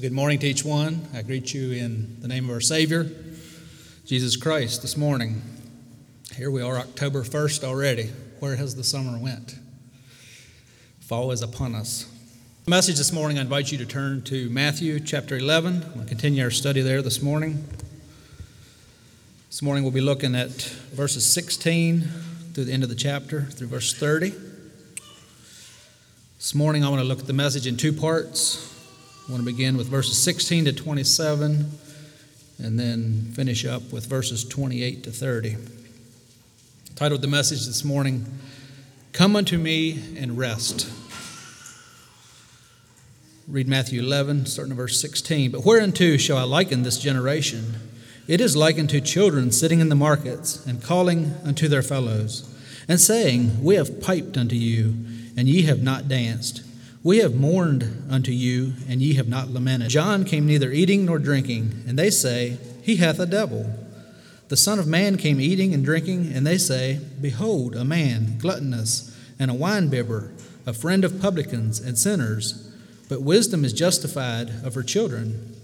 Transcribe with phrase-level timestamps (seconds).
[0.00, 1.08] Good morning to each one.
[1.12, 3.10] I greet you in the name of our Savior,
[4.06, 5.42] Jesus Christ, this morning.
[6.36, 8.12] Here we are, October 1st already.
[8.38, 9.56] Where has the summer went?
[11.00, 12.08] Fall is upon us.
[12.64, 15.94] The message this morning, I invite you to turn to Matthew chapter 11.
[15.96, 17.64] We'll continue our study there this morning.
[19.48, 20.52] This morning we'll be looking at
[20.92, 22.02] verses 16
[22.54, 24.32] through the end of the chapter, through verse 30.
[26.36, 28.76] This morning I want to look at the message in two parts.
[29.28, 31.70] I want to begin with verses 16 to 27
[32.60, 35.58] and then finish up with verses 28 to 30.
[36.96, 38.24] Titled the message this morning,
[39.12, 40.90] Come unto me and rest.
[43.46, 45.50] Read Matthew 11, starting at verse 16.
[45.50, 47.74] But whereunto shall I liken this generation?
[48.26, 52.48] It is like unto children sitting in the markets and calling unto their fellows,
[52.88, 54.94] and saying, We have piped unto you,
[55.36, 56.62] and ye have not danced.
[57.02, 59.88] We have mourned unto you, and ye have not lamented.
[59.88, 63.72] John came neither eating nor drinking, and they say, He hath a devil.
[64.48, 69.16] The Son of Man came eating and drinking, and they say, Behold, a man, gluttonous,
[69.38, 70.32] and a winebibber,
[70.66, 72.74] a friend of publicans and sinners.
[73.08, 75.54] But wisdom is justified of her children.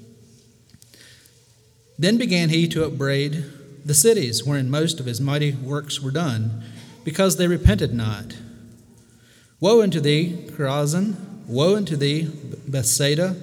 [1.99, 3.45] Then began he to upbraid
[3.85, 6.63] the cities wherein most of his mighty works were done,
[7.05, 8.35] because they repented not.
[9.65, 11.17] Woe unto thee, Chorazin!
[11.47, 12.31] Woe unto thee,
[12.69, 13.35] Bethsaida!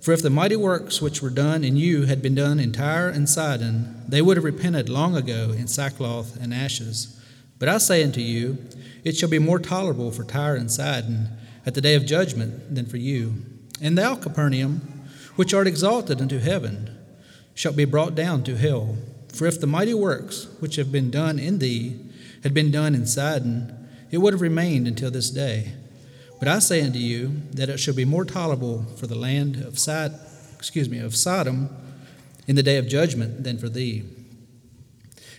[0.00, 3.08] For if the mighty works which were done in you had been done in Tyre
[3.08, 7.16] and Sidon, they would have repented long ago in sackcloth and ashes.
[7.60, 8.58] But I say unto you,
[9.04, 11.28] it shall be more tolerable for Tyre and Sidon
[11.64, 13.34] at the day of judgment than for you.
[13.80, 14.80] And thou, Capernaum,
[15.36, 16.90] which art exalted unto heaven,
[17.54, 18.96] shalt be brought down to hell.
[19.32, 22.00] For if the mighty works which have been done in thee
[22.42, 23.75] had been done in Sidon,
[24.10, 25.72] it would have remained until this day.
[26.38, 29.78] But I say unto you that it shall be more tolerable for the land of
[29.78, 30.18] Sod,
[30.54, 31.74] excuse me, of Sodom
[32.46, 34.04] in the day of judgment than for thee.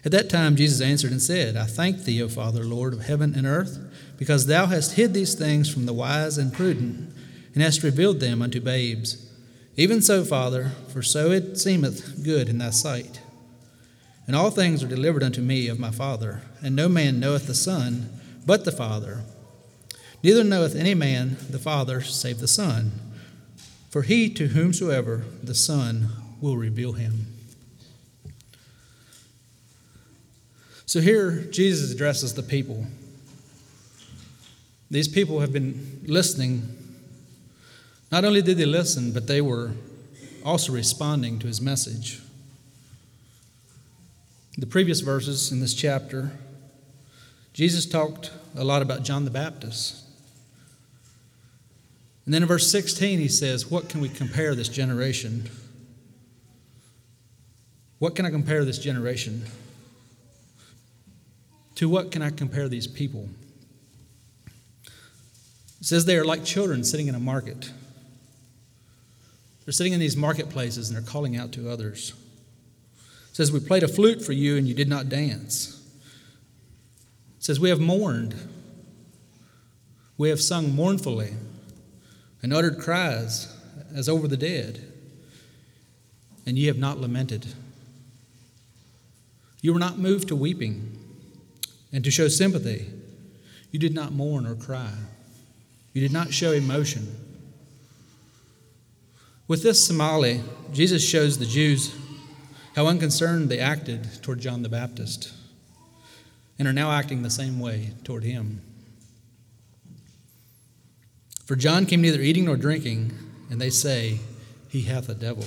[0.04, 3.36] At that time Jesus answered and said, I thank thee, O Father, Lord of heaven
[3.36, 3.80] and earth,
[4.18, 7.14] because thou hast hid these things from the wise and prudent,
[7.54, 9.32] and hast revealed them unto babes.
[9.76, 13.22] Even so, Father, for so it seemeth good in thy sight.
[14.26, 17.54] And all things are delivered unto me of my Father, and no man knoweth the
[17.54, 18.10] Son
[18.48, 19.24] but the Father.
[20.24, 22.94] Neither knoweth any man the Father save the Son,
[23.90, 26.08] for he to whomsoever the Son
[26.42, 27.28] will reveal him.
[30.86, 32.88] So here Jesus addresses the people.
[34.90, 36.74] These people have been listening.
[38.10, 39.72] Not only did they listen, but they were
[40.46, 42.22] also responding to his message.
[44.58, 46.32] The previous verses in this chapter
[47.58, 50.04] Jesus talked a lot about John the Baptist.
[52.24, 55.50] And then in verse 16, he says, What can we compare this generation?
[57.98, 59.48] What can I compare this generation?
[61.78, 63.28] To what can I compare these people?
[64.86, 67.72] It says they are like children sitting in a market.
[69.66, 72.14] They're sitting in these marketplaces and they're calling out to others.
[73.32, 75.77] It says, We played a flute for you and you did not dance.
[77.48, 78.36] Says, We have mourned.
[80.18, 81.32] We have sung mournfully
[82.44, 83.56] and uttered cries
[83.96, 84.84] as over the dead,
[86.46, 87.46] and ye have not lamented.
[89.62, 90.92] You were not moved to weeping
[91.94, 92.88] and to show sympathy.
[93.72, 94.92] You did not mourn or cry.
[95.94, 97.16] You did not show emotion.
[99.48, 100.44] With this simile,
[100.74, 101.96] Jesus shows the Jews
[102.76, 105.32] how unconcerned they acted toward John the Baptist
[106.58, 108.62] and are now acting the same way toward him.
[111.46, 113.14] For John came neither eating nor drinking,
[113.50, 114.20] and they say,
[114.68, 115.46] He hath a devil.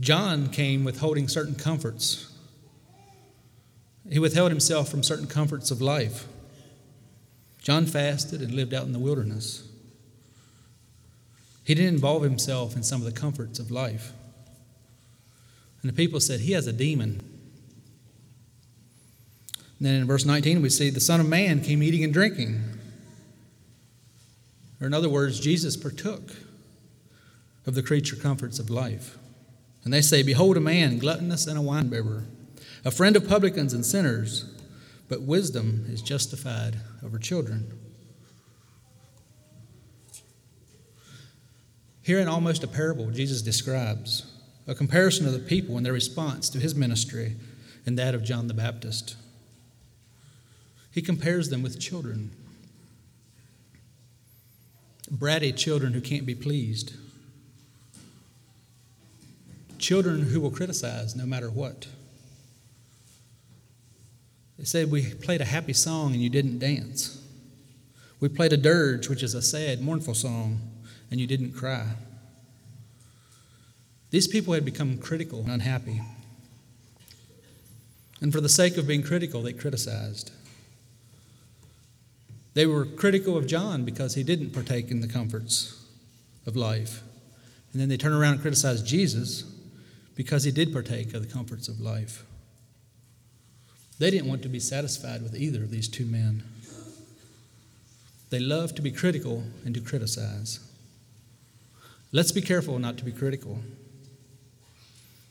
[0.00, 2.32] John came withholding certain comforts.
[4.08, 6.26] He withheld himself from certain comforts of life.
[7.60, 9.68] John fasted and lived out in the wilderness.
[11.64, 14.12] He didn't involve himself in some of the comforts of life.
[15.82, 17.20] And the people said, He has a demon.
[19.78, 22.62] And then in verse 19, we see the Son of Man came eating and drinking.
[24.80, 26.32] Or, in other words, Jesus partook
[27.66, 29.18] of the creature comforts of life.
[29.84, 32.24] And they say, Behold, a man, gluttonous and a winebibber,
[32.84, 34.52] a friend of publicans and sinners,
[35.08, 37.72] but wisdom is justified of her children.
[42.02, 44.32] Here, in almost a parable, Jesus describes
[44.66, 47.36] a comparison of the people and their response to his ministry
[47.86, 49.16] and that of John the Baptist.
[50.98, 52.32] He compares them with children.
[55.08, 56.92] bratty children who can't be pleased,
[59.78, 61.86] children who will criticize no matter what.
[64.58, 67.24] They said we played a happy song and you didn't dance.
[68.18, 70.58] We played a dirge, which is a sad, mournful song,
[71.12, 71.90] and you didn't cry.
[74.10, 76.02] These people had become critical and unhappy.
[78.20, 80.32] And for the sake of being critical, they criticized.
[82.58, 85.80] They were critical of John because he didn't partake in the comforts
[86.44, 87.04] of life.
[87.72, 89.44] And then they turn around and criticize Jesus
[90.16, 92.24] because he did partake of the comforts of life.
[94.00, 96.42] They didn't want to be satisfied with either of these two men.
[98.30, 100.58] They love to be critical and to criticize.
[102.10, 103.60] Let's be careful not to be critical.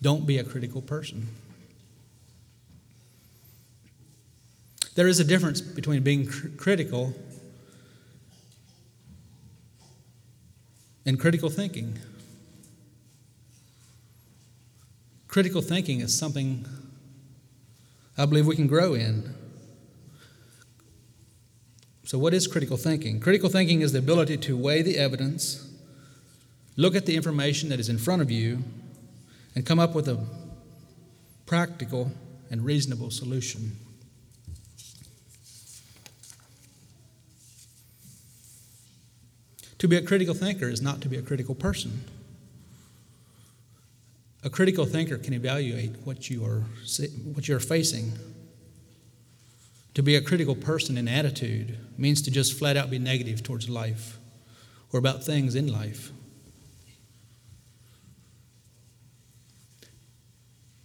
[0.01, 1.27] Don't be a critical person.
[4.98, 7.14] There is a difference between being cr- critical
[11.06, 12.00] and critical thinking.
[15.28, 16.66] Critical thinking is something
[18.18, 19.36] I believe we can grow in.
[22.04, 23.20] So, what is critical thinking?
[23.20, 25.72] Critical thinking is the ability to weigh the evidence,
[26.76, 28.64] look at the information that is in front of you,
[29.54, 30.26] and come up with a
[31.46, 32.14] practical
[32.50, 33.78] and reasonable solution.
[39.79, 42.01] To be a critical thinker is not to be a critical person.
[44.44, 46.63] A critical thinker can evaluate what you are,
[47.33, 48.13] what you're facing.
[49.94, 53.68] To be a critical person in attitude means to just flat out be negative towards
[53.68, 54.18] life
[54.94, 56.12] or about things in life.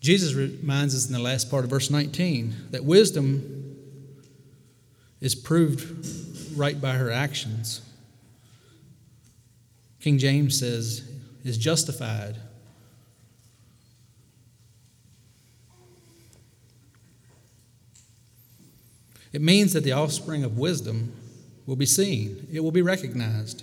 [0.00, 3.76] Jesus reminds us in the last part of verse 19 that wisdom
[5.20, 7.82] is proved right by her actions.
[10.02, 11.08] King James says,
[11.44, 12.36] is justified.
[19.32, 21.14] It means that the offspring of wisdom
[21.66, 23.62] will be seen, it will be recognized.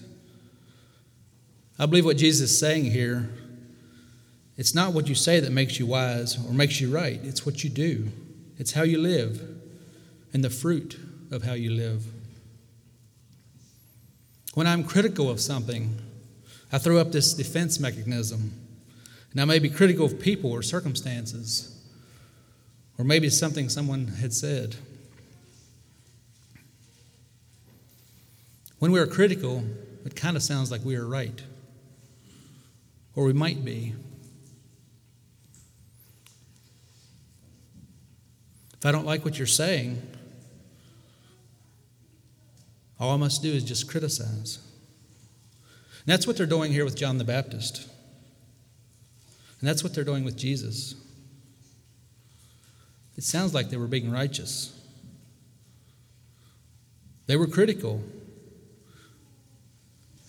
[1.77, 3.29] I believe what Jesus is saying here
[4.57, 7.63] it's not what you say that makes you wise or makes you right, it's what
[7.63, 8.09] you do,
[8.57, 9.41] it's how you live
[10.33, 10.99] and the fruit
[11.31, 12.05] of how you live.
[14.55, 15.97] When I'm critical of something,
[16.71, 18.53] I throw up this defense mechanism.
[19.31, 21.75] And I may be critical of people or circumstances,
[22.97, 24.75] or maybe something someone had said.
[28.79, 29.63] When we are critical,
[30.05, 31.43] it kind of sounds like we are right,
[33.15, 33.93] or we might be.
[38.73, 40.01] If I don't like what you're saying,
[42.99, 44.59] all I must do is just criticize.
[46.09, 47.87] And that's what they're doing here with John the Baptist.
[49.59, 50.95] And that's what they're doing with Jesus.
[53.15, 54.75] It sounds like they were being righteous.
[57.27, 58.01] They were critical.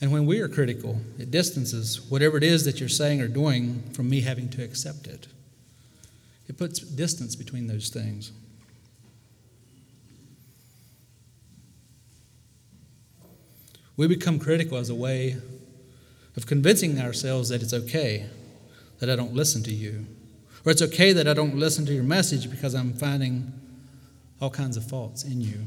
[0.03, 3.83] And when we are critical, it distances whatever it is that you're saying or doing
[3.95, 5.29] from me having to accept it.
[6.47, 8.33] It puts distance between those things.
[13.97, 15.39] We become critical as a way
[16.37, 18.27] of convincing ourselves that it's okay
[18.99, 20.07] that I don't listen to you,
[20.65, 23.53] or it's okay that I don't listen to your message because I'm finding
[24.41, 25.67] all kinds of faults in you.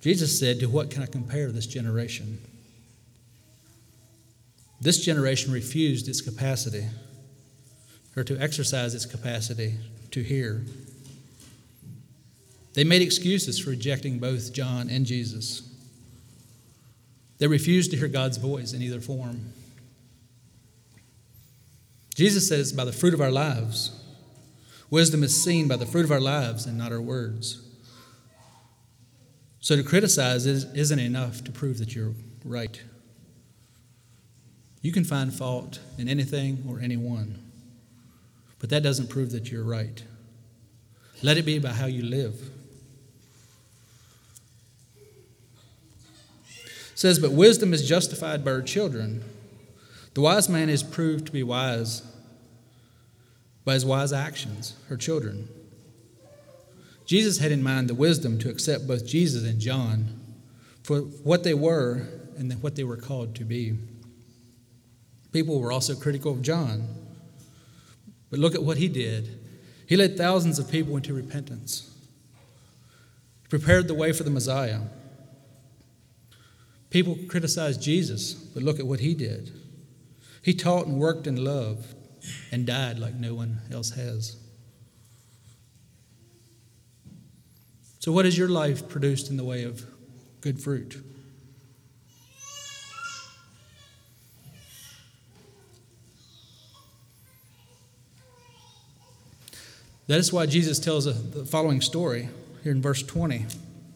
[0.00, 2.38] Jesus said, To what can I compare this generation?
[4.80, 6.84] This generation refused its capacity,
[8.16, 9.74] or to exercise its capacity
[10.10, 10.62] to hear.
[12.74, 15.62] They made excuses for rejecting both John and Jesus.
[17.38, 19.52] They refuse to hear God's voice in either form.
[22.14, 23.92] Jesus says, by the fruit of our lives.
[24.88, 27.62] Wisdom is seen by the fruit of our lives and not our words.
[29.60, 32.14] So to criticize isn't enough to prove that you're
[32.44, 32.80] right.
[34.80, 37.42] You can find fault in anything or anyone,
[38.60, 40.04] but that doesn't prove that you're right.
[41.22, 42.50] Let it be by how you live.
[46.96, 49.22] Says, But wisdom is justified by her children.
[50.14, 52.02] The wise man is proved to be wise
[53.64, 55.48] by his wise actions, her children.
[57.04, 60.18] Jesus had in mind the wisdom to accept both Jesus and John
[60.82, 63.76] for what they were and what they were called to be.
[65.32, 66.88] People were also critical of John.
[68.30, 69.38] But look at what he did.
[69.86, 71.94] He led thousands of people into repentance.
[73.42, 74.80] He prepared the way for the Messiah.
[76.90, 79.52] People criticize Jesus, but look at what he did.
[80.42, 81.94] He taught and worked in love
[82.52, 84.36] and died like no one else has.
[87.98, 89.84] So, what has your life produced in the way of
[90.40, 91.02] good fruit?
[100.06, 102.28] That is why Jesus tells the following story
[102.62, 103.46] here in verse 20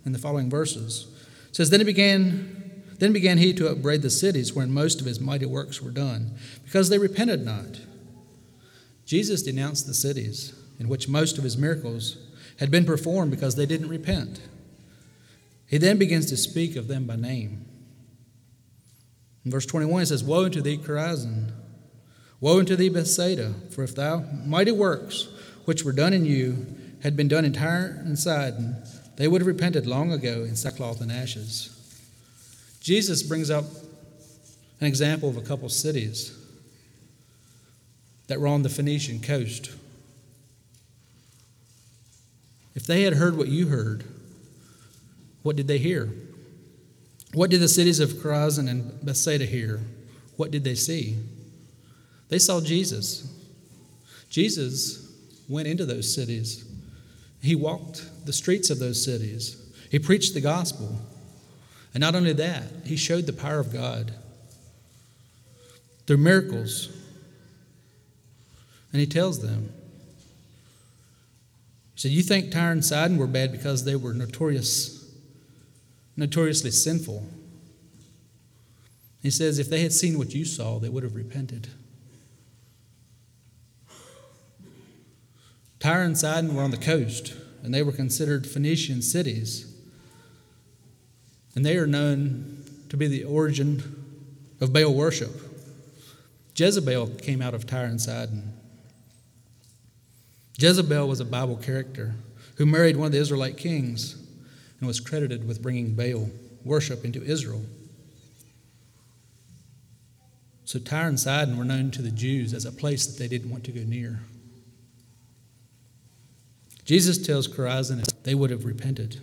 [0.05, 1.07] in the following verses.
[1.51, 2.70] It says, Then he began
[3.01, 6.33] then began he to upbraid the cities wherein most of his mighty works were done,
[6.65, 7.81] because they repented not.
[9.07, 12.19] Jesus denounced the cities in which most of his miracles
[12.59, 14.41] had been performed because they didn't repent.
[15.67, 17.65] He then begins to speak of them by name.
[19.45, 21.53] In verse 21, he says, Woe unto thee, Chorazin!
[22.39, 23.55] Woe unto thee, Bethsaida!
[23.71, 25.29] For if thou mighty works
[25.65, 26.67] which were done in you
[27.03, 28.77] had been done in Tyre and Sidon,
[29.17, 31.80] they would have repented long ago in sackcloth and ashes.
[32.81, 33.65] Jesus brings up
[34.81, 36.37] an example of a couple cities
[38.27, 39.71] that were on the Phoenician coast.
[42.75, 44.05] If they had heard what you heard,
[45.43, 46.11] what did they hear?
[47.35, 49.81] What did the cities of Chorazin and Bethsaida hear?
[50.37, 51.17] What did they see?
[52.29, 53.31] They saw Jesus.
[54.29, 55.13] Jesus
[55.49, 56.65] went into those cities.
[57.43, 59.57] He walked the streets of those cities.
[59.91, 60.99] He preached the gospel.
[61.93, 64.13] And not only that, he showed the power of God
[66.07, 66.89] through miracles.
[68.93, 69.73] And he tells them,
[71.95, 75.13] He said, You think Tyre and Sidon were bad because they were notorious,
[76.17, 77.27] notoriously sinful.
[79.23, 81.69] He says, If they had seen what you saw, they would have repented.
[85.79, 89.70] Tyre and Sidon were on the coast, and they were considered Phoenician cities.
[91.55, 93.83] And they are known to be the origin
[94.61, 95.31] of Baal worship.
[96.55, 98.53] Jezebel came out of Tyre and Sidon.
[100.59, 102.15] Jezebel was a Bible character
[102.57, 104.17] who married one of the Israelite kings
[104.79, 106.29] and was credited with bringing Baal
[106.65, 107.63] worship into Israel.
[110.65, 113.51] So Tyre and Sidon were known to the Jews as a place that they didn't
[113.51, 114.21] want to go near.
[116.85, 119.21] Jesus tells Chorazin they would have repented.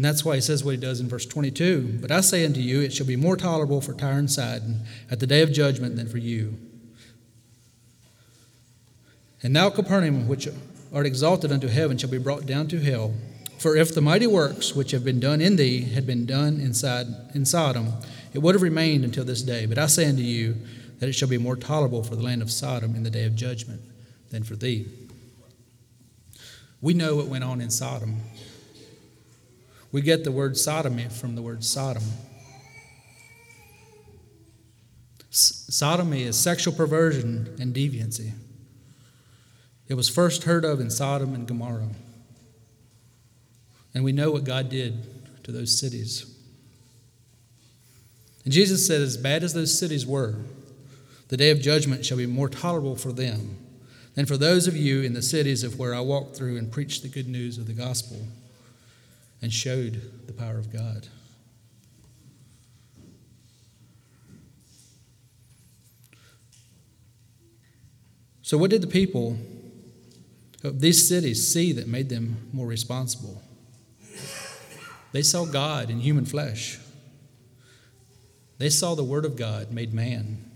[0.00, 2.58] And that's why he says what he does in verse 22 But I say unto
[2.58, 4.80] you, it shall be more tolerable for Tyre and Sidon
[5.10, 6.56] at the day of judgment than for you.
[9.42, 10.48] And now, Capernaum, which
[10.90, 13.12] art exalted unto heaven, shall be brought down to hell.
[13.58, 17.06] For if the mighty works which have been done in thee had been done inside
[17.34, 17.92] in Sodom,
[18.32, 19.66] it would have remained until this day.
[19.66, 20.56] But I say unto you
[21.00, 23.36] that it shall be more tolerable for the land of Sodom in the day of
[23.36, 23.82] judgment
[24.30, 24.86] than for thee.
[26.80, 28.22] We know what went on in Sodom.
[29.92, 32.04] We get the word sodomy from the word Sodom.
[35.30, 38.32] Sodomy is sexual perversion and deviancy.
[39.88, 41.88] It was first heard of in Sodom and Gomorrah.
[43.94, 46.36] And we know what God did to those cities.
[48.44, 50.36] And Jesus said, As bad as those cities were,
[51.28, 53.56] the day of judgment shall be more tolerable for them
[54.14, 57.02] than for those of you in the cities of where I walked through and preached
[57.02, 58.26] the good news of the gospel
[59.42, 61.08] and showed the power of God.
[68.42, 69.38] So, what did the people
[70.64, 73.40] of these cities see that made them more responsible?
[75.12, 76.78] They saw God in human flesh.
[78.58, 80.50] They saw the Word of God made man.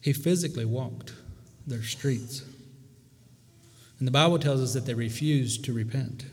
[0.00, 1.12] He physically walked
[1.66, 2.44] their streets.
[3.98, 6.24] And the Bible tells us that they refused to repent.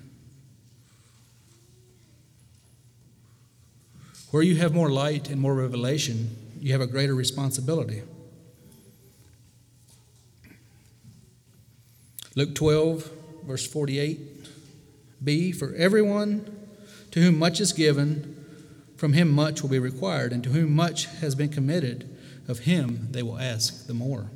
[4.31, 8.01] Where you have more light and more revelation, you have a greater responsibility.
[12.35, 13.09] Luke 12,
[13.45, 14.19] verse 48
[15.23, 16.45] B, for everyone
[17.11, 18.45] to whom much is given,
[18.97, 22.09] from him much will be required, and to whom much has been committed,
[22.47, 24.29] of him they will ask the more.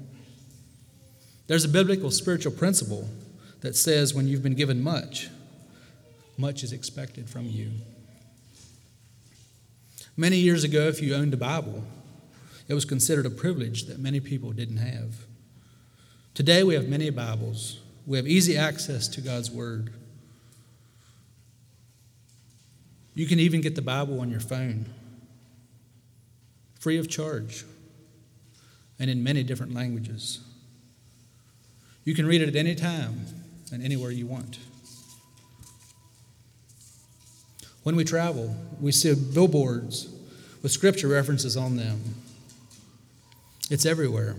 [1.48, 3.10] There's a biblical spiritual principle
[3.62, 5.30] that says when you've been given much,
[6.38, 7.72] much is expected from you.
[10.20, 11.82] Many years ago, if you owned a Bible,
[12.68, 15.16] it was considered a privilege that many people didn't have.
[16.34, 17.80] Today, we have many Bibles.
[18.06, 19.94] We have easy access to God's Word.
[23.14, 24.88] You can even get the Bible on your phone,
[26.82, 27.64] free of charge,
[29.00, 30.42] and in many different languages.
[32.04, 33.26] You can read it at any time
[33.72, 34.60] and anywhere you want.
[37.84, 40.10] When we travel, we see billboards
[40.62, 42.02] with scripture references on them.
[43.70, 44.36] It's everywhere.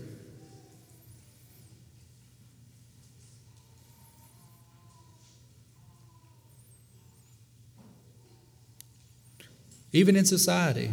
[9.92, 10.90] Even in society,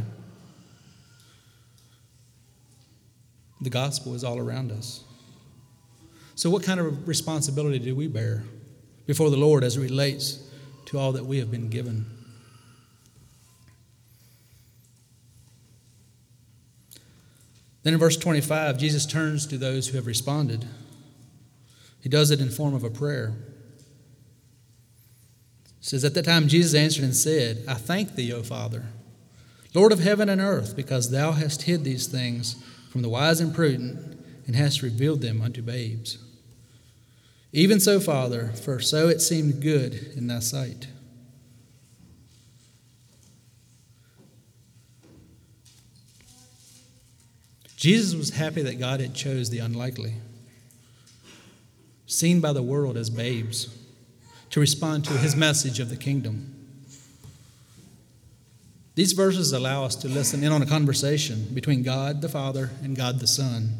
[3.61, 5.03] the gospel is all around us.
[6.35, 8.43] So, what kind of responsibility do we bear
[9.05, 10.47] before the Lord as it relates
[10.85, 12.16] to all that we have been given?
[17.87, 20.65] Then in verse 25, Jesus turns to those who have responded.
[22.01, 23.31] He does it in form of a prayer.
[25.77, 28.87] It says, At that time Jesus answered and said, I thank thee, O Father,
[29.73, 33.55] Lord of heaven and earth, because thou hast hid these things from the wise and
[33.55, 36.17] prudent, and hast revealed them unto babes.
[37.53, 40.89] Even so, Father, for so it seemed good in thy sight.
[47.87, 50.15] Jesus was happy that God had chose the unlikely,
[52.05, 53.73] seen by the world as babes,
[54.49, 56.53] to respond to his message of the kingdom.
[58.95, 62.93] These verses allow us to listen in on a conversation between God the Father and
[62.93, 63.77] God the Son.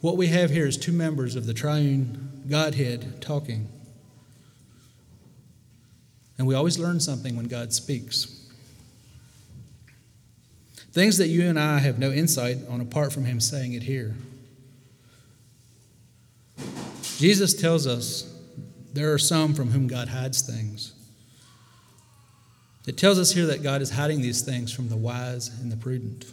[0.00, 3.68] What we have here is two members of the triune Godhead talking.
[6.38, 8.39] And we always learn something when God speaks.
[10.92, 14.14] Things that you and I have no insight on apart from Him saying it here.
[17.18, 18.34] Jesus tells us
[18.92, 20.94] there are some from whom God hides things.
[22.86, 25.76] It tells us here that God is hiding these things from the wise and the
[25.76, 26.24] prudent.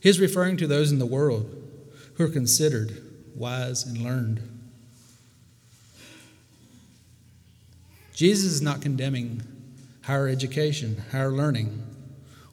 [0.00, 1.50] He's referring to those in the world
[2.14, 3.02] who are considered
[3.34, 4.40] wise and learned.
[8.14, 9.42] Jesus is not condemning
[10.08, 11.82] higher education, higher learning,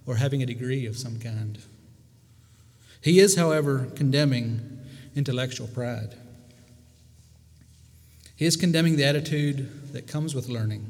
[0.05, 1.57] or having a degree of some kind.
[2.99, 4.81] He is, however, condemning
[5.15, 6.15] intellectual pride.
[8.35, 10.89] He is condemning the attitude that comes with learning,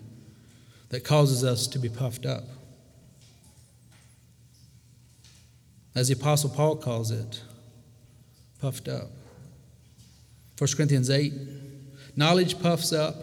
[0.89, 2.45] that causes us to be puffed up.
[5.93, 7.43] As the Apostle Paul calls it,
[8.59, 9.11] puffed up.
[10.57, 11.31] 1 Corinthians 8
[12.15, 13.15] knowledge puffs up,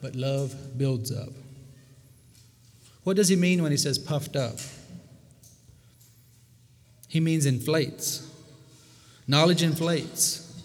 [0.00, 1.30] but love builds up.
[3.06, 4.58] What does he mean when he says puffed up?
[7.06, 8.28] He means inflates.
[9.28, 10.60] Knowledge inflates.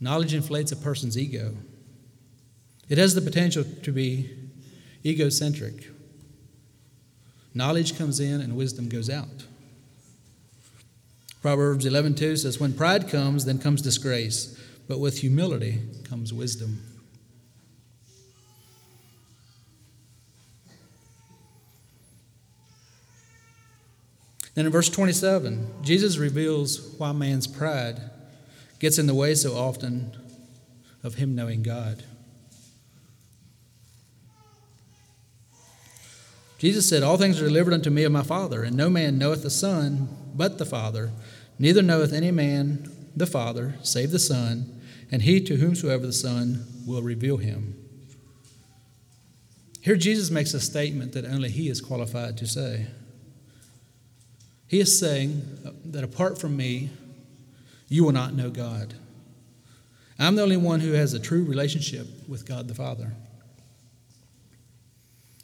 [0.00, 1.54] Knowledge inflates a person's ego.
[2.88, 4.30] It has the potential to be
[5.04, 5.90] egocentric.
[7.52, 9.44] Knowledge comes in and wisdom goes out.
[11.42, 16.91] Proverbs 11:2 says when pride comes then comes disgrace, but with humility comes wisdom.
[24.54, 28.00] Then in verse 27, Jesus reveals why man's pride
[28.78, 30.12] gets in the way so often
[31.02, 32.04] of him knowing God.
[36.58, 39.42] Jesus said, All things are delivered unto me of my Father, and no man knoweth
[39.42, 41.10] the Son but the Father,
[41.58, 46.64] neither knoweth any man the Father save the Son, and he to whomsoever the Son
[46.86, 47.76] will reveal him.
[49.80, 52.86] Here, Jesus makes a statement that only he is qualified to say.
[54.72, 55.42] He is saying
[55.84, 56.88] that apart from me,
[57.90, 58.94] you will not know God.
[60.18, 63.12] I'm the only one who has a true relationship with God the Father.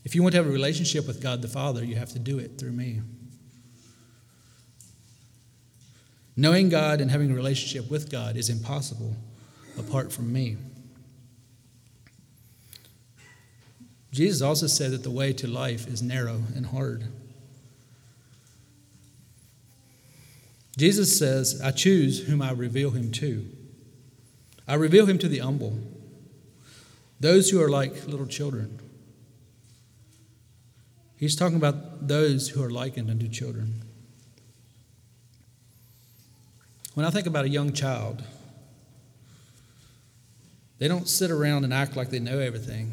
[0.03, 2.39] If you want to have a relationship with God the Father, you have to do
[2.39, 3.03] it through me.
[6.35, 9.15] Knowing God and having a relationship with God is impossible
[9.79, 10.57] apart from me.
[14.11, 17.05] Jesus also said that the way to life is narrow and hard.
[20.79, 23.45] Jesus says, I choose whom I reveal him to.
[24.69, 25.77] I reveal him to the humble,
[27.19, 28.79] those who are like little children.
[31.17, 33.83] He's talking about those who are likened unto children.
[36.95, 38.23] When I think about a young child,
[40.79, 42.93] they don't sit around and act like they know everything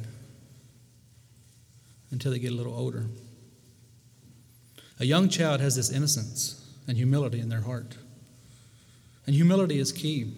[2.10, 3.06] until they get a little older.
[5.00, 7.98] A young child has this innocence and humility in their heart.
[9.26, 10.34] And humility is key.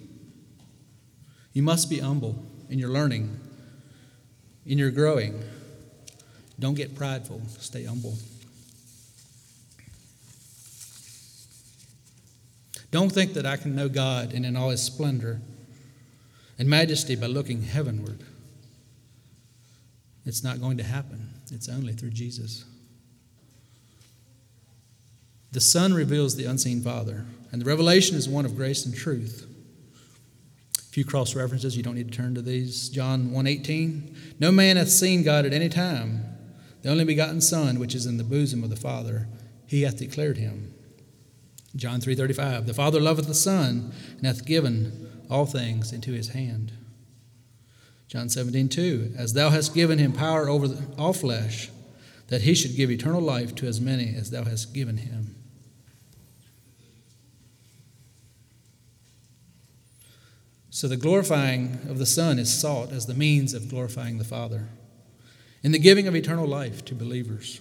[1.53, 3.39] You must be humble in your learning,
[4.65, 5.41] in your growing.
[6.59, 8.15] Don't get prideful, stay humble.
[12.91, 15.41] Don't think that I can know God and in all his splendor
[16.57, 18.23] and majesty by looking heavenward.
[20.25, 22.65] It's not going to happen, it's only through Jesus.
[25.51, 29.47] The Son reveals the unseen Father, and the revelation is one of grace and truth.
[30.77, 32.89] A few cross references, you don't need to turn to these.
[32.89, 36.25] John 1:18, No man hath seen God at any time.
[36.81, 39.27] The only begotten Son, which is in the bosom of the Father,
[39.65, 40.73] he hath declared him.
[41.75, 46.73] John 3:35, The Father loveth the Son, and hath given all things into his hand.
[48.07, 51.69] John 17, 2, As thou hast given him power over all flesh,
[52.27, 55.35] that he should give eternal life to as many as thou hast given him.
[60.69, 64.67] So the glorifying of the Son is sought as the means of glorifying the Father
[65.63, 67.59] in the giving of eternal life to believers.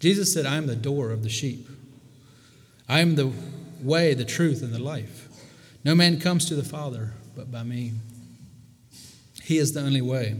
[0.00, 1.68] Jesus said, I am the door of the sheep.
[2.88, 3.32] I am the
[3.80, 5.28] way, the truth, and the life.
[5.84, 7.92] No man comes to the Father but by me.
[9.42, 10.36] He is the only way.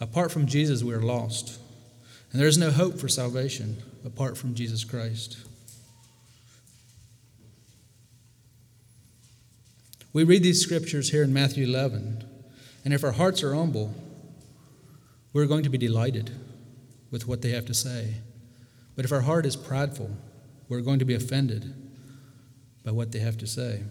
[0.00, 1.58] Apart from Jesus, we are lost.
[2.30, 5.38] And there is no hope for salvation apart from Jesus Christ.
[10.12, 12.24] We read these scriptures here in Matthew 11,
[12.84, 13.94] and if our hearts are humble,
[15.32, 16.30] we're going to be delighted
[17.10, 18.14] with what they have to say.
[18.96, 20.10] But if our heart is prideful,
[20.68, 21.74] we're going to be offended
[22.84, 23.82] by what they have to say.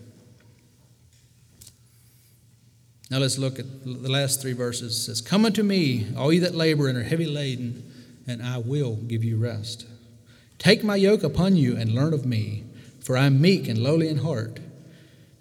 [3.09, 4.97] Now let's look at the last three verses.
[4.97, 7.89] It says, Come unto me, all ye that labor and are heavy laden,
[8.27, 9.85] and I will give you rest.
[10.57, 12.63] Take my yoke upon you and learn of me,
[12.99, 14.59] for I am meek and lowly in heart,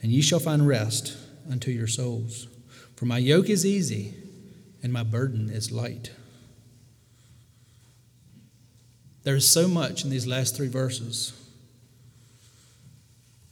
[0.01, 1.17] and ye shall find rest
[1.51, 2.47] unto your souls.
[2.95, 4.15] For my yoke is easy
[4.83, 6.13] and my burden is light.
[9.25, 11.33] There is so much in these last three verses.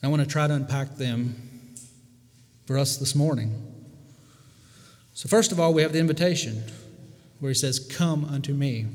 [0.02, 1.34] I want to try to unpack them
[2.66, 3.73] for us this morning.
[5.14, 6.64] So, first of all, we have the invitation
[7.38, 8.86] where he says, Come unto me.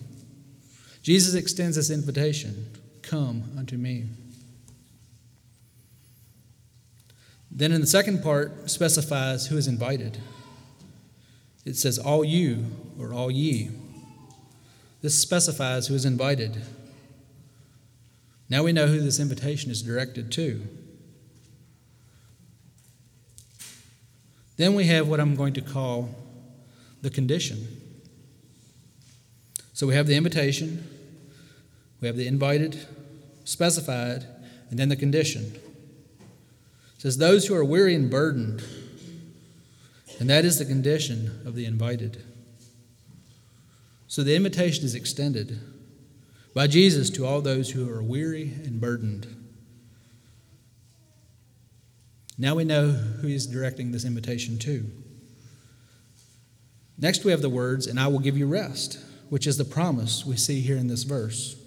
[1.02, 2.68] Jesus extends this invitation
[3.02, 4.06] Come unto me.
[7.50, 10.20] Then in the second part, specifies who is invited.
[11.66, 12.66] It says, All you
[13.00, 13.72] or all ye.
[15.02, 16.62] This specifies who is invited.
[18.50, 20.68] Now we know who this invitation is directed to.
[24.60, 26.10] Then we have what I'm going to call
[27.02, 27.66] the condition.
[29.72, 30.86] So we have the invitation,
[32.02, 32.86] we have the invited,
[33.46, 34.26] specified,
[34.70, 35.54] and then the condition.
[36.96, 38.62] It says, Those who are weary and burdened,
[40.20, 42.22] and that is the condition of the invited.
[44.10, 45.58] So the invitation is extended
[46.54, 49.39] by Jesus to all those who are weary and burdened.
[52.42, 54.90] Now we know who he's directing this invitation to.
[56.98, 58.98] Next, we have the words, and I will give you rest,
[59.30, 61.58] which is the promise we see here in this verse.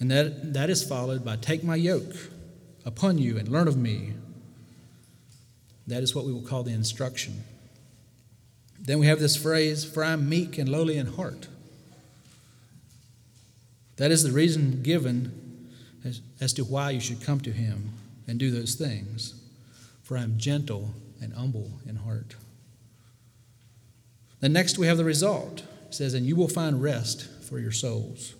[0.00, 2.14] And that, that is followed by, Take my yoke
[2.86, 4.14] upon you and learn of me.
[5.86, 7.44] That is what we will call the instruction.
[8.80, 11.48] Then we have this phrase, For I am meek and lowly in heart.
[13.96, 15.68] That is the reason given
[16.02, 17.92] as, as to why you should come to him
[18.26, 19.34] and do those things,
[20.02, 22.36] for I am gentle and humble in heart.
[24.40, 25.62] Then next we have the result.
[25.86, 28.34] It says, And you will find rest for your souls.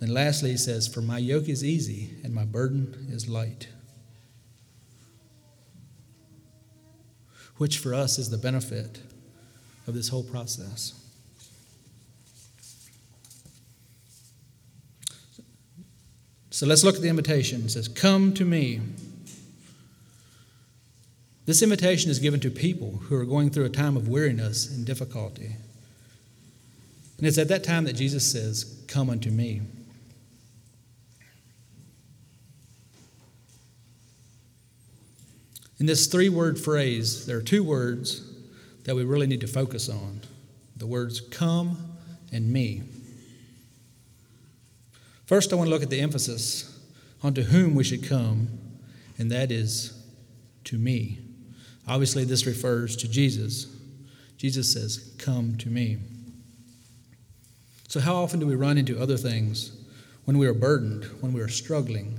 [0.00, 3.68] Then lastly, he says, For my yoke is easy and my burden is light.
[7.58, 9.00] Which for us is the benefit
[9.86, 10.99] of this whole process.
[16.50, 17.64] So let's look at the invitation.
[17.64, 18.80] It says, Come to me.
[21.46, 24.84] This invitation is given to people who are going through a time of weariness and
[24.84, 25.56] difficulty.
[27.18, 29.62] And it's at that time that Jesus says, Come unto me.
[35.78, 38.22] In this three word phrase, there are two words
[38.84, 40.20] that we really need to focus on
[40.76, 41.76] the words come
[42.32, 42.82] and me.
[45.30, 46.76] First, I want to look at the emphasis
[47.22, 48.48] on to whom we should come,
[49.16, 49.96] and that is
[50.64, 51.20] to me.
[51.86, 53.72] Obviously, this refers to Jesus.
[54.36, 55.98] Jesus says, Come to me.
[57.86, 59.70] So, how often do we run into other things
[60.24, 62.18] when we are burdened, when we are struggling,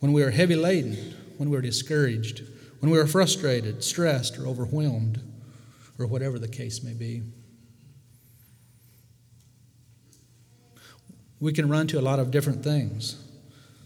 [0.00, 2.42] when we are heavy laden, when we are discouraged,
[2.80, 5.20] when we are frustrated, stressed, or overwhelmed,
[6.00, 7.22] or whatever the case may be?
[11.40, 13.16] We can run to a lot of different things.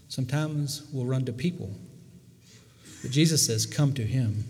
[0.09, 1.73] Sometimes we'll run to people.
[3.01, 4.43] But Jesus says, Come to him.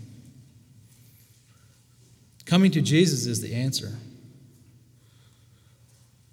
[2.46, 3.94] Coming to Jesus is the answer.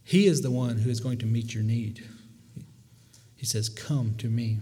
[0.05, 2.05] He is the one who is going to meet your need.
[3.37, 4.59] He says, Come to me.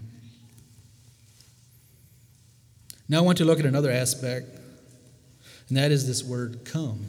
[3.09, 4.47] Now I want to look at another aspect,
[5.67, 7.05] and that is this word come.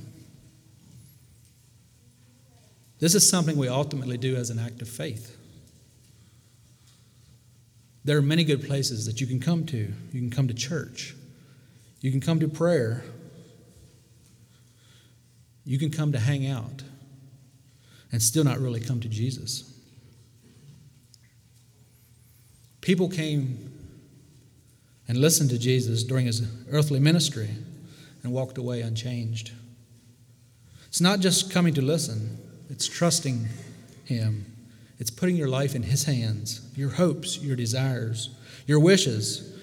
[3.02, 5.36] This is something we ultimately do as an act of faith.
[8.04, 9.92] There are many good places that you can come to.
[10.12, 11.16] You can come to church,
[12.00, 13.02] you can come to prayer,
[15.64, 16.84] you can come to hang out,
[18.12, 19.68] and still not really come to Jesus.
[22.82, 23.72] People came
[25.08, 27.50] and listened to Jesus during his earthly ministry
[28.22, 29.50] and walked away unchanged.
[30.86, 32.38] It's not just coming to listen,
[32.72, 33.48] it's trusting
[34.06, 34.46] him.
[34.98, 38.30] It's putting your life in his hands, your hopes, your desires,
[38.66, 39.54] your wishes.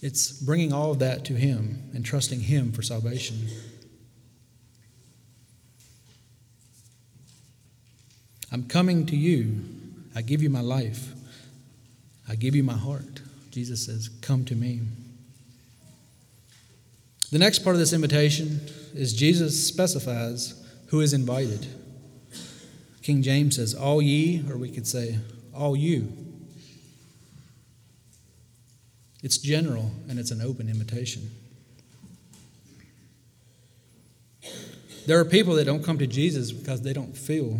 [0.00, 3.48] It's bringing all of that to him and trusting him for salvation.
[8.52, 9.64] I'm coming to you.
[10.14, 11.12] I give you my life.
[12.28, 13.22] I give you my heart.
[13.50, 14.82] Jesus says, Come to me.
[17.32, 18.60] The next part of this invitation
[18.94, 20.57] is Jesus specifies
[20.88, 21.66] who is invited.
[23.02, 25.18] King James says, All ye, or we could say,
[25.54, 26.12] All you.
[29.22, 31.30] It's general and it's an open invitation.
[35.06, 37.58] There are people that don't come to Jesus because they don't feel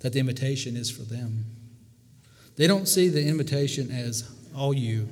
[0.00, 1.46] that the invitation is for them.
[2.56, 5.08] They don't see the invitation as all you.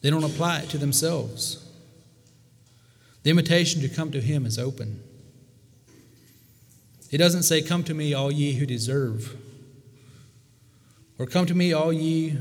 [0.00, 1.68] They don't apply it to themselves.
[3.24, 5.02] The invitation to come to Him is open.
[7.10, 9.36] It doesn't say, Come to me, all ye who deserve,
[11.18, 12.36] or come to me, all ye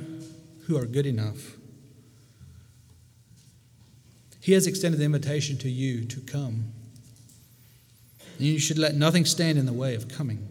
[0.65, 1.56] who are good enough.
[4.41, 6.71] He has extended the invitation to you to come.
[8.38, 10.47] And you should let nothing stand in the way of coming.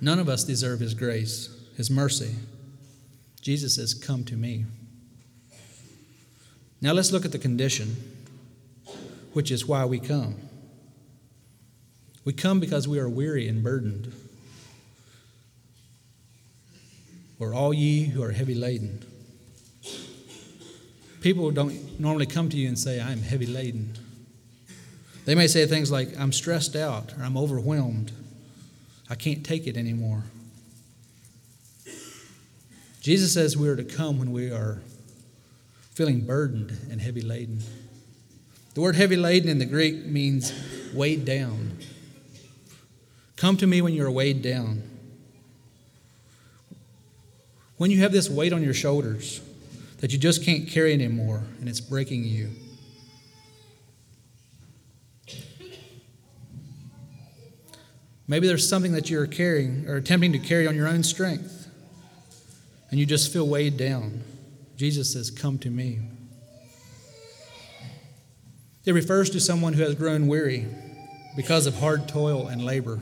[0.00, 2.34] None of us deserve His grace, His mercy.
[3.40, 4.64] Jesus says, Come to me.
[6.80, 7.96] Now let's look at the condition,
[9.32, 10.36] which is why we come.
[12.24, 14.12] We come because we are weary and burdened.
[17.38, 19.04] Or all ye who are heavy laden.
[21.20, 23.96] People don't normally come to you and say, I am heavy laden.
[25.24, 28.12] They may say things like, I'm stressed out or I'm overwhelmed.
[29.08, 30.24] I can't take it anymore.
[33.00, 34.80] Jesus says we are to come when we are
[35.92, 37.60] feeling burdened and heavy laden.
[38.74, 40.52] The word heavy laden in the Greek means
[40.94, 41.78] weighed down.
[43.42, 44.84] Come to me when you're weighed down.
[47.76, 49.40] When you have this weight on your shoulders
[49.98, 52.50] that you just can't carry anymore and it's breaking you.
[58.28, 61.68] Maybe there's something that you're carrying or attempting to carry on your own strength,
[62.92, 64.22] and you just feel weighed down.
[64.76, 65.98] Jesus says, Come to me.
[68.84, 70.68] It refers to someone who has grown weary
[71.34, 73.00] because of hard toil and labor.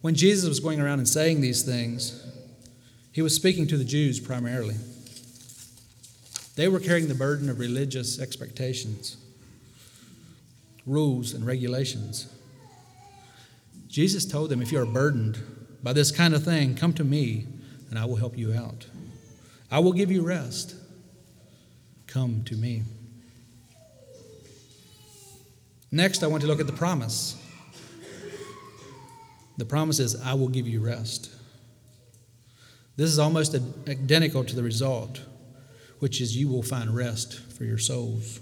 [0.00, 2.24] When Jesus was going around and saying these things,
[3.12, 4.76] he was speaking to the Jews primarily.
[6.54, 9.16] They were carrying the burden of religious expectations,
[10.86, 12.32] rules, and regulations.
[13.88, 15.38] Jesus told them, If you are burdened
[15.82, 17.46] by this kind of thing, come to me
[17.90, 18.86] and I will help you out.
[19.70, 20.74] I will give you rest.
[22.06, 22.82] Come to me.
[25.90, 27.36] Next, I want to look at the promise.
[29.58, 31.30] The promise is, I will give you rest.
[32.96, 33.54] This is almost
[33.86, 35.20] identical to the result,
[35.98, 38.40] which is, you will find rest for your souls.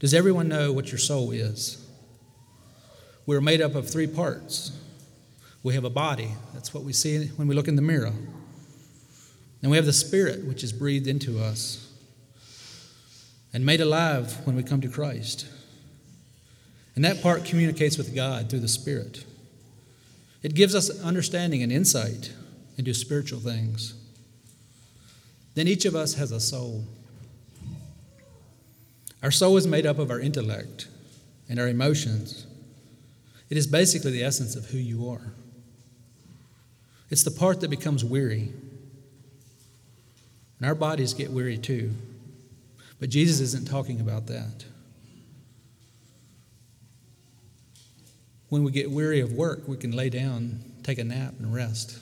[0.00, 1.88] Does everyone know what your soul is?
[3.24, 4.76] We're made up of three parts.
[5.62, 8.12] We have a body, that's what we see when we look in the mirror.
[9.62, 11.88] And we have the spirit, which is breathed into us
[13.52, 15.46] and made alive when we come to Christ.
[16.94, 19.24] And that part communicates with God through the Spirit.
[20.42, 22.32] It gives us understanding and insight
[22.76, 23.94] into spiritual things.
[25.54, 26.84] Then each of us has a soul.
[29.22, 30.88] Our soul is made up of our intellect
[31.48, 32.46] and our emotions
[33.52, 35.34] it is basically the essence of who you are.
[37.10, 38.50] It's the part that becomes weary.
[40.58, 41.92] And our bodies get weary too.
[42.98, 44.64] But Jesus isn't talking about that.
[48.52, 51.98] When we get weary of work, we can lay down, take a nap, and rest.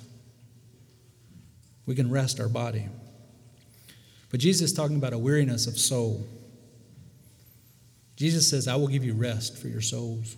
[1.86, 2.88] We can rest our body.
[4.32, 6.26] But Jesus is talking about a weariness of soul.
[8.16, 10.34] Jesus says, I will give you rest for your souls.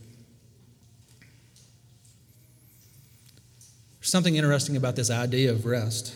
[3.99, 6.15] There's something interesting about this idea of rest,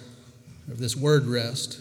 [0.70, 1.80] of this word rest.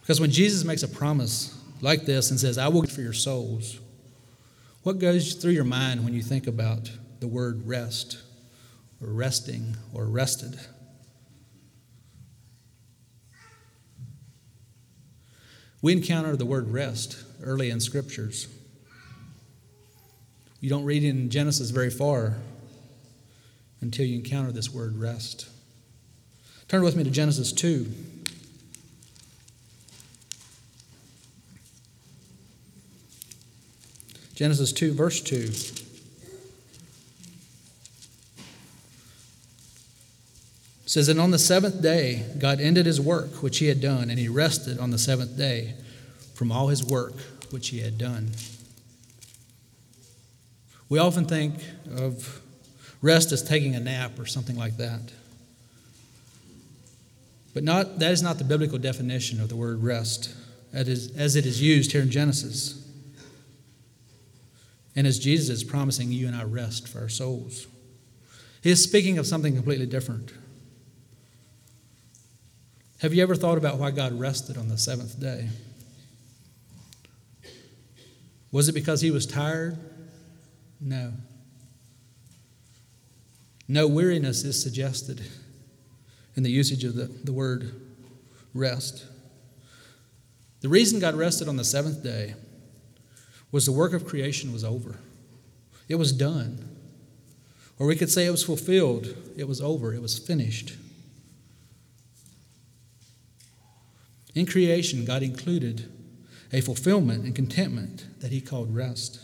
[0.00, 3.80] Because when Jesus makes a promise like this and says, I will for your souls,
[4.86, 8.22] what goes through your mind when you think about the word rest,
[9.02, 10.60] or resting, or rested?
[15.82, 18.46] We encounter the word rest early in scriptures.
[20.60, 22.36] You don't read in Genesis very far
[23.80, 25.48] until you encounter this word rest.
[26.68, 27.92] Turn with me to Genesis 2.
[34.36, 35.50] Genesis 2, verse 2.
[40.84, 44.18] says, And on the seventh day, God ended his work which he had done, and
[44.18, 45.74] he rested on the seventh day
[46.34, 47.14] from all his work
[47.50, 48.30] which he had done.
[50.90, 51.54] We often think
[51.96, 52.42] of
[53.00, 55.12] rest as taking a nap or something like that.
[57.54, 60.34] But not, that is not the biblical definition of the word rest
[60.74, 62.85] as it is used here in Genesis
[64.96, 67.66] and as Jesus is promising you and I rest for our souls.
[68.62, 70.32] He is speaking of something completely different.
[73.00, 75.50] Have you ever thought about why God rested on the seventh day?
[78.50, 79.76] Was it because he was tired?
[80.80, 81.12] No.
[83.68, 85.20] No weariness is suggested
[86.36, 87.78] in the usage of the, the word
[88.54, 89.04] rest.
[90.62, 92.34] The reason God rested on the seventh day
[93.52, 94.98] was the work of creation was over.
[95.88, 96.68] It was done.
[97.78, 99.14] Or we could say it was fulfilled.
[99.36, 99.92] It was over.
[99.94, 100.76] It was finished.
[104.34, 105.90] In creation, God included
[106.52, 109.20] a fulfillment and contentment that He called rest.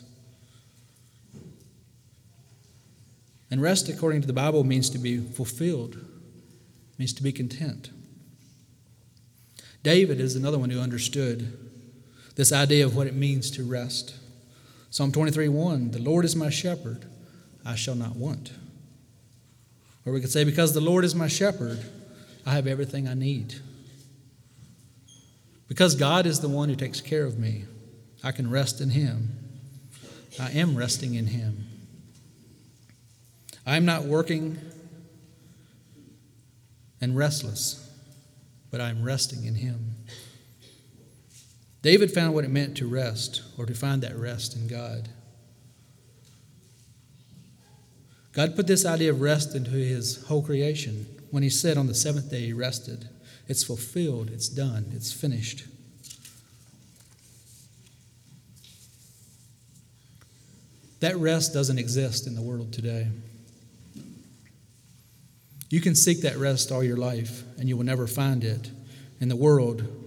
[3.50, 5.98] And rest, according to the Bible, means to be fulfilled,
[6.98, 7.90] means to be content.
[9.82, 11.71] David is another one who understood
[12.34, 14.14] this idea of what it means to rest.
[14.90, 17.06] Psalm 23 1 The Lord is my shepherd,
[17.64, 18.52] I shall not want.
[20.04, 21.78] Or we could say, Because the Lord is my shepherd,
[22.44, 23.54] I have everything I need.
[25.68, 27.64] Because God is the one who takes care of me,
[28.22, 29.38] I can rest in Him.
[30.40, 31.66] I am resting in Him.
[33.66, 34.58] I am not working
[37.00, 37.90] and restless,
[38.70, 39.94] but I am resting in Him.
[41.82, 45.08] David found what it meant to rest or to find that rest in God.
[48.32, 51.94] God put this idea of rest into his whole creation when he said on the
[51.94, 53.08] seventh day he rested.
[53.48, 55.64] It's fulfilled, it's done, it's finished.
[61.00, 63.08] That rest doesn't exist in the world today.
[65.68, 68.70] You can seek that rest all your life, and you will never find it
[69.20, 70.01] in the world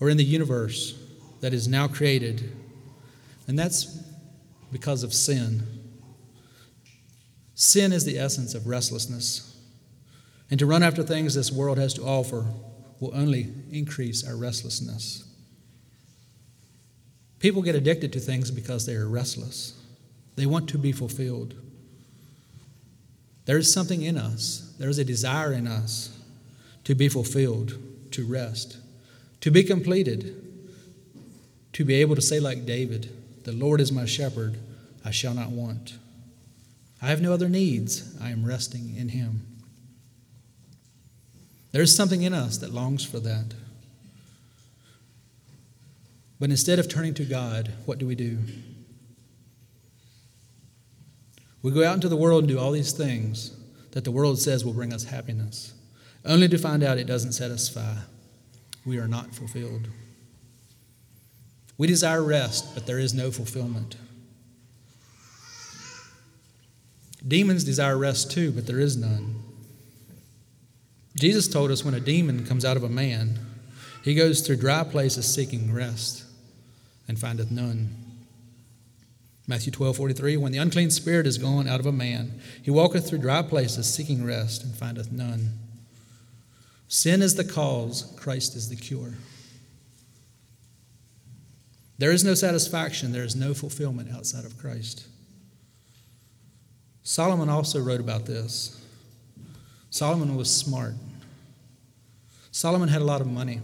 [0.00, 0.98] or in the universe
[1.40, 2.52] that is now created.
[3.46, 3.84] And that's
[4.72, 5.62] because of sin.
[7.54, 9.56] Sin is the essence of restlessness.
[10.50, 12.46] And to run after things this world has to offer
[13.00, 15.24] will only increase our restlessness.
[17.38, 19.78] People get addicted to things because they are restless,
[20.36, 21.54] they want to be fulfilled.
[23.44, 26.16] There is something in us, there is a desire in us
[26.84, 27.78] to be fulfilled,
[28.12, 28.78] to rest
[29.46, 30.42] to be completed,
[31.72, 33.08] to be able to say, like David,
[33.44, 34.58] The Lord is my shepherd,
[35.04, 35.98] I shall not want.
[37.00, 39.46] I have no other needs, I am resting in Him.
[41.70, 43.54] There is something in us that longs for that.
[46.40, 48.38] But instead of turning to God, what do we do?
[51.62, 53.56] We go out into the world and do all these things
[53.92, 55.72] that the world says will bring us happiness,
[56.24, 57.94] only to find out it doesn't satisfy
[58.86, 59.88] we are not fulfilled.
[61.76, 63.96] We desire rest, but there is no fulfillment.
[67.26, 69.42] Demons desire rest too, but there is none.
[71.18, 73.38] Jesus told us when a demon comes out of a man,
[74.04, 76.24] he goes through dry places seeking rest
[77.08, 77.94] and findeth none.
[79.48, 83.08] Matthew 12, 43, when the unclean spirit is gone out of a man, he walketh
[83.08, 85.65] through dry places seeking rest and findeth none.
[86.88, 89.14] Sin is the cause, Christ is the cure.
[91.98, 95.06] There is no satisfaction, there is no fulfillment outside of Christ.
[97.02, 98.80] Solomon also wrote about this.
[99.90, 100.94] Solomon was smart.
[102.50, 103.60] Solomon had a lot of money.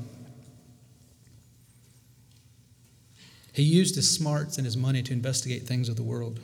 [3.53, 6.41] He used his smarts and his money to investigate things of the world.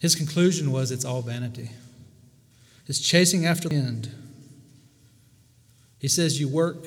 [0.00, 1.70] His conclusion was it's all vanity.
[2.86, 4.14] It's chasing after the end.
[5.98, 6.86] He says, You work,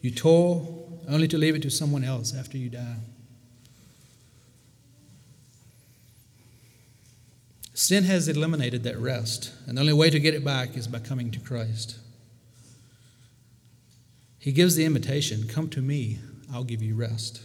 [0.00, 2.96] you toil, only to leave it to someone else after you die.
[7.74, 10.98] Sin has eliminated that rest, and the only way to get it back is by
[10.98, 11.98] coming to Christ.
[14.38, 16.18] He gives the invitation Come to me,
[16.52, 17.40] I'll give you rest.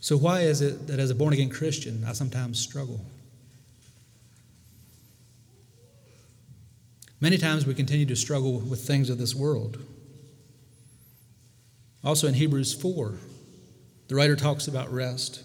[0.00, 3.00] So, why is it that as a born again Christian, I sometimes struggle?
[7.24, 9.78] Many times we continue to struggle with things of this world.
[12.04, 13.14] Also in Hebrews 4,
[14.08, 15.42] the writer talks about rest.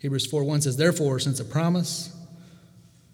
[0.00, 2.14] Hebrews 4 1 says, Therefore, since a promise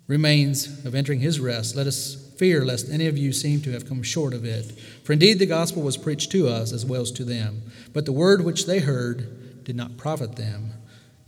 [0.08, 3.88] remains of entering his rest, let us fear lest any of you seem to have
[3.88, 4.76] come short of it.
[5.04, 7.62] For indeed the gospel was preached to us as well as to them.
[7.92, 10.72] But the word which they heard did not profit them,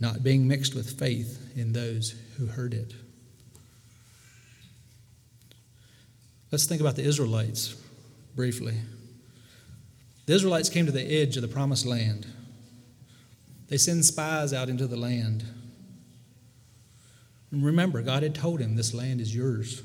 [0.01, 2.93] not being mixed with faith in those who heard it.
[6.51, 7.75] Let's think about the Israelites
[8.35, 8.75] briefly.
[10.25, 12.27] The Israelites came to the edge of the promised land.
[13.69, 15.45] They send spies out into the land.
[17.51, 19.81] And remember, God had told him, This land is yours.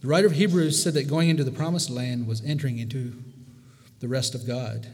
[0.00, 3.22] The writer of Hebrews said that going into the promised land was entering into
[4.00, 4.88] the rest of God.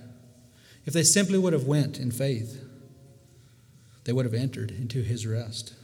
[0.84, 2.62] If they simply would have went in faith,
[4.04, 5.74] they would have entered into his rest.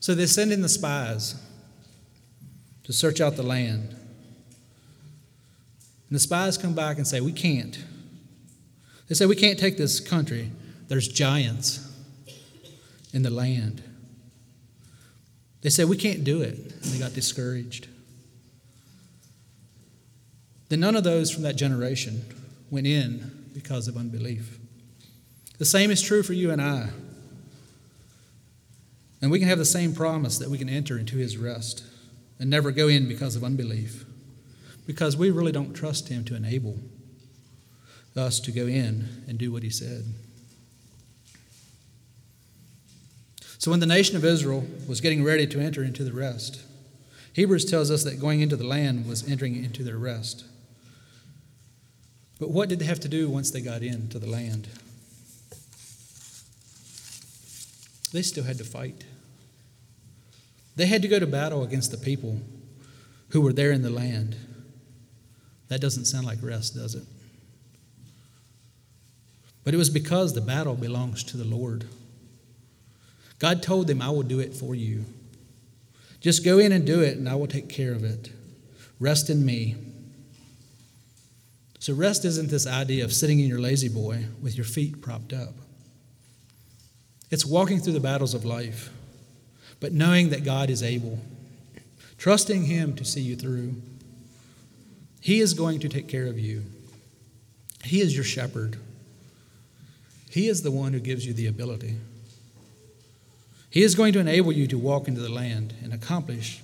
[0.00, 1.34] So they send in the spies
[2.84, 3.90] to search out the land.
[6.10, 7.78] And the spies come back and say, We can't.
[9.08, 10.50] They say, We can't take this country.
[10.88, 11.88] There's giants
[13.12, 13.82] in the land.
[15.62, 16.56] They said, We can't do it.
[16.56, 17.86] And they got discouraged.
[20.68, 22.24] Then none of those from that generation
[22.70, 24.58] went in because of unbelief.
[25.58, 26.88] The same is true for you and I.
[29.20, 31.84] And we can have the same promise that we can enter into his rest
[32.40, 34.04] and never go in because of unbelief.
[34.86, 36.78] Because we really don't trust him to enable
[38.16, 40.04] us to go in and do what he said.
[43.58, 46.62] So, when the nation of Israel was getting ready to enter into the rest,
[47.34, 50.44] Hebrews tells us that going into the land was entering into their rest.
[52.40, 54.66] But what did they have to do once they got into the land?
[58.12, 59.04] They still had to fight.
[60.76, 62.40] They had to go to battle against the people
[63.30, 64.36] who were there in the land.
[65.68, 67.04] That doesn't sound like rest, does it?
[69.62, 71.84] But it was because the battle belongs to the Lord.
[73.38, 75.04] God told them, I will do it for you.
[76.20, 78.30] Just go in and do it, and I will take care of it.
[78.98, 79.76] Rest in me.
[81.78, 85.54] So, rest isn't this idea of sitting in your La-Z-Boy with your feet propped up.
[87.30, 88.90] It's walking through the battles of life,
[89.80, 91.18] but knowing that God is able,
[92.18, 93.74] trusting Him to see you through.
[95.20, 96.62] He is going to take care of you,
[97.84, 98.76] He is your shepherd.
[100.30, 101.96] He is the one who gives you the ability.
[103.68, 106.62] He is going to enable you to walk into the land and accomplish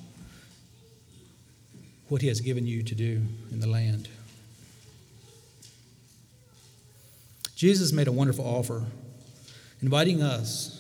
[2.09, 4.09] what He has given you to do in the land.
[7.57, 8.85] Jesus made a wonderful offer,
[9.81, 10.76] inviting us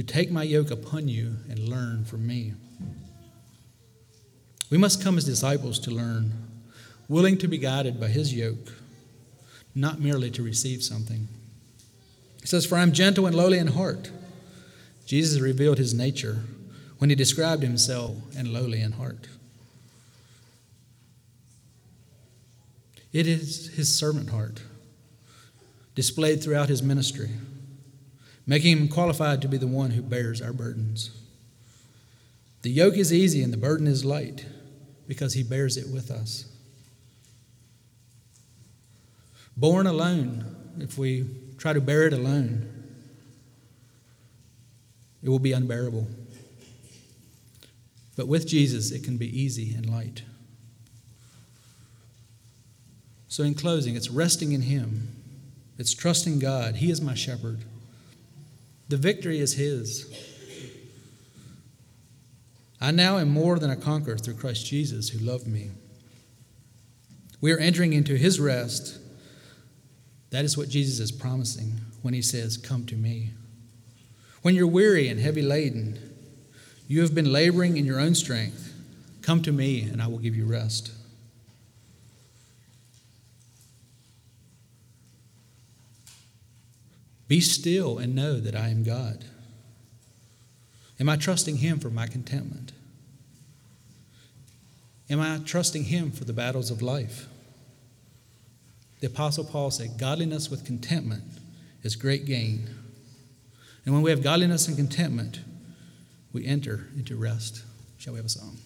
[0.00, 2.54] to take my yoke upon you and learn from me.
[4.70, 6.32] We must come as disciples to learn,
[7.06, 8.72] willing to be guided by His yoke
[9.74, 11.28] not merely to receive something.
[12.40, 14.10] He says, For I'm gentle and lowly in heart.
[15.04, 16.38] Jesus revealed his nature
[16.96, 19.28] when he described himself and lowly in heart.
[23.12, 24.62] It is his servant heart,
[25.94, 27.30] displayed throughout his ministry,
[28.50, 31.12] making him qualified to be the one who bears our burdens.
[32.62, 34.44] The yoke is easy and the burden is light
[35.06, 36.46] because he bears it with us.
[39.56, 41.26] Born alone, if we
[41.58, 42.68] try to bear it alone,
[45.22, 46.08] it will be unbearable.
[48.16, 50.24] But with Jesus, it can be easy and light.
[53.28, 55.14] So, in closing, it's resting in Him,
[55.78, 56.76] it's trusting God.
[56.76, 57.60] He is my shepherd.
[58.90, 60.12] The victory is His.
[62.80, 65.70] I now am more than a conqueror through Christ Jesus who loved me.
[67.40, 68.98] We are entering into His rest
[70.30, 73.30] That is what Jesus is promising when he says, Come to me.
[74.42, 75.98] When you're weary and heavy laden,
[76.88, 78.72] you have been laboring in your own strength.
[79.22, 80.92] Come to me, and I will give you rest.
[87.30, 89.24] Be still and know that I am God.
[90.98, 92.72] Am I trusting Him for my contentment?
[95.08, 97.28] Am I trusting Him for the battles of life?
[98.98, 101.22] The Apostle Paul said, Godliness with contentment
[101.84, 102.68] is great gain.
[103.84, 105.38] And when we have godliness and contentment,
[106.32, 107.62] we enter into rest.
[107.98, 108.58] Shall we have a song?